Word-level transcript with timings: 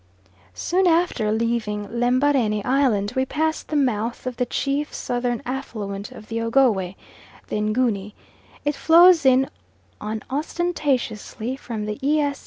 Soon 0.55 0.87
after 0.87 1.31
leaving 1.31 1.87
Lembarene 1.99 2.63
Island, 2.65 3.13
we 3.15 3.23
pass 3.23 3.61
the 3.61 3.75
mouth 3.75 4.25
of 4.25 4.37
the 4.37 4.47
chief 4.47 4.91
southern 4.91 5.43
affluent 5.45 6.11
of 6.11 6.27
the 6.27 6.41
Ogowe, 6.41 6.95
the 7.49 7.55
Ngunie; 7.61 8.15
it 8.65 8.73
flows 8.73 9.27
in 9.27 9.47
unostentatiously 10.01 11.55
from 11.55 11.85
the 11.85 11.99
E. 12.01 12.33